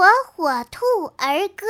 [0.00, 1.66] 火火兔儿歌。